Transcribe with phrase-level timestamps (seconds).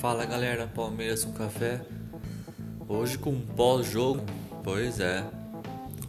[0.00, 1.82] Fala galera, Palmeiras com café.
[2.88, 4.24] Hoje com pós-jogo,
[4.64, 5.22] pois é.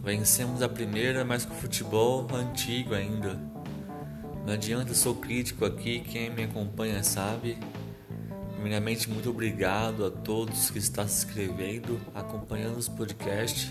[0.02, 3.38] Vencemos a primeira, mas com futebol antigo ainda.
[4.46, 7.58] Não adianta, sou crítico aqui, quem me acompanha sabe.
[8.54, 13.70] Primeiramente, muito obrigado a todos que estão se inscrevendo, acompanhando os podcasts.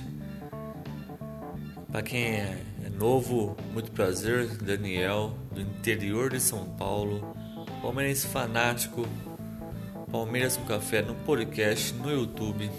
[1.92, 7.36] Para quem é, é novo, muito prazer, Daniel, do interior de São Paulo,
[7.82, 9.08] palmeirense fanático,
[10.12, 12.70] Palmeiras com Café no podcast, no YouTube.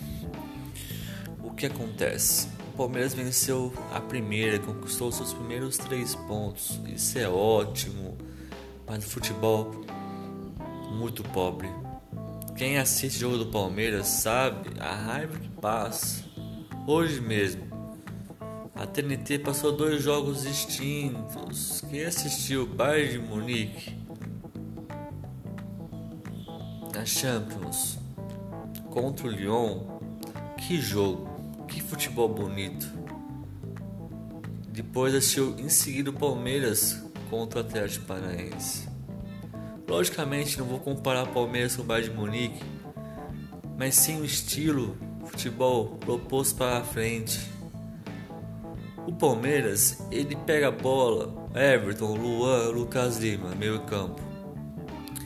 [1.42, 2.46] O que acontece?
[2.74, 6.78] O Palmeiras venceu a primeira, conquistou seus primeiros três pontos.
[6.86, 8.18] Isso é ótimo,
[8.86, 9.70] mas o futebol
[10.90, 11.70] muito pobre.
[12.54, 16.22] Quem assiste o jogo do Palmeiras sabe a raiva que passa.
[16.86, 17.62] Hoje mesmo,
[18.74, 21.82] a TNT passou dois jogos distintos.
[21.88, 24.01] Quem assistiu Bayern de Munique
[26.94, 27.98] na Champions
[28.90, 29.80] contra o Lyon,
[30.58, 32.86] que jogo, que futebol bonito.
[34.68, 38.88] Depois assistiu em seguida o Palmeiras contra o Atlético Paranaense.
[39.88, 42.62] Logicamente não vou comparar Palmeiras com o Bayern de Munique,
[43.78, 44.96] mas sim o estilo
[45.26, 47.40] futebol proposto para a frente.
[49.06, 54.31] O Palmeiras, ele pega a bola, Everton, Luan, Lucas Lima, meio campo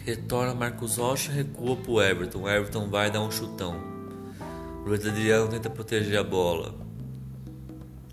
[0.06, 2.48] Retorna Marcos Rocha, recua pro Everton.
[2.48, 3.74] Everton vai dar um chutão.
[4.84, 6.72] Luiz Adriano tenta proteger a bola.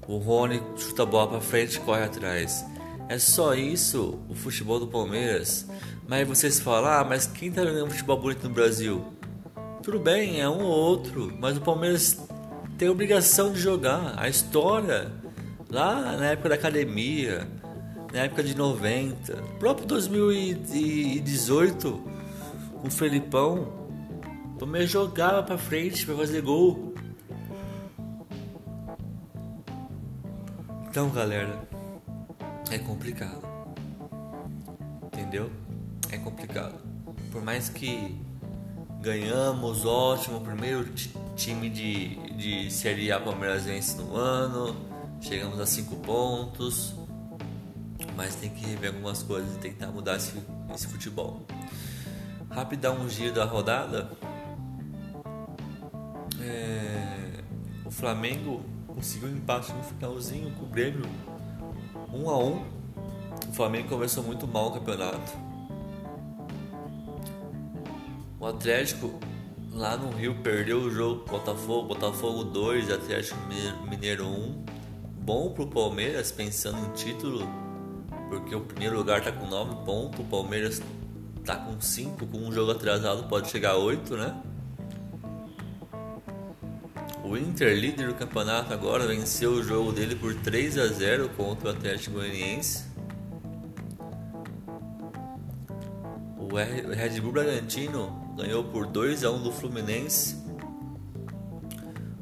[0.07, 2.65] O Rony chuta a bola para frente e corre atrás.
[3.07, 5.67] É só isso o futebol do Palmeiras.
[6.07, 9.05] Mas vocês falam, ah, mas quem tá jogando futebol bonito no Brasil?
[9.83, 12.19] Tudo bem, é um ou outro, mas o Palmeiras
[12.75, 14.15] tem a obrigação de jogar.
[14.17, 15.11] A história,
[15.69, 17.47] lá na época da academia,
[18.13, 22.03] na época de 90, próprio 2018,
[22.79, 23.67] com o Felipão,
[24.59, 26.93] Palmeiras jogava pra frente pra fazer gol.
[30.87, 31.67] Então, galera,
[32.69, 33.41] é complicado.
[35.05, 35.49] Entendeu?
[36.11, 36.75] É complicado.
[37.31, 38.15] Por mais que
[39.01, 40.87] ganhamos, ótimo, primeiro
[41.35, 43.65] time de, de Série A Palmeiras
[43.95, 44.75] no ano,
[45.19, 46.93] chegamos a 5 pontos
[48.15, 50.33] mas tem que rever algumas coisas e tentar mudar esse,
[50.73, 51.41] esse futebol.
[52.49, 54.11] Rapidão um giro da rodada.
[56.39, 57.41] É,
[57.85, 61.05] o Flamengo conseguiu um empate no finalzinho com o Grêmio
[62.11, 62.65] 1 um a 1 um.
[63.49, 65.33] O Flamengo começou muito mal o campeonato.
[68.39, 69.19] O Atlético
[69.71, 73.39] lá no Rio perdeu o jogo Botafogo, Botafogo 2, Atlético
[73.89, 74.65] Mineiro 1.
[75.21, 77.47] Bom pro Palmeiras pensando em título
[78.33, 80.81] porque o primeiro lugar está com 9 pontos, o Palmeiras
[81.39, 84.41] está com 5, com um jogo atrasado pode chegar a 8, né?
[87.23, 91.69] O Inter, líder do campeonato agora, venceu o jogo dele por 3 a 0 contra
[91.69, 92.85] o Atlético Goianiense.
[96.37, 100.35] O Red Bull Bragantino ganhou por 2 a 1 do Fluminense.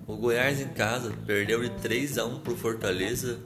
[0.06, 3.40] O Goiás em casa perdeu de 3 a 1 para o Fortaleza.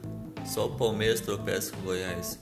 [0.44, 2.38] Só o Palmeiras tropeça com o Goiás.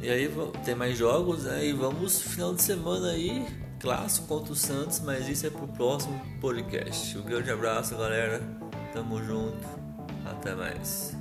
[0.00, 0.30] E aí
[0.64, 1.66] tem mais jogos, né?
[1.66, 3.46] E vamos final de semana aí,
[3.80, 7.18] clássico contra o Santos, mas isso é pro próximo podcast.
[7.18, 8.40] Um grande abraço, galera.
[8.92, 9.66] Tamo junto.
[10.24, 11.16] Até mais.